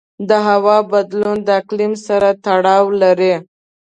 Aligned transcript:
د 0.29 0.31
هوا 0.47 0.77
بدلون 0.91 1.37
د 1.47 1.49
اقلیم 1.61 1.93
سره 2.07 2.29
تړاو 2.45 2.85
لري. 3.01 3.35